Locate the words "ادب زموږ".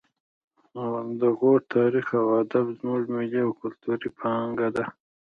2.41-3.01